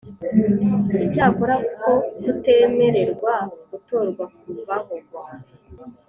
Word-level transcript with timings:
Icyakora 1.05 1.53
uko 1.67 1.91
kutemererwa 2.23 3.33
gutorwa 3.69 4.23
kuvaho 4.37 4.95